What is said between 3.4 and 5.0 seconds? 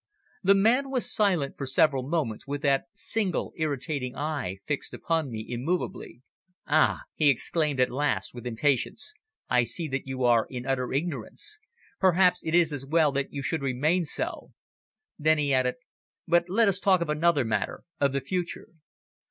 irritating eye fixed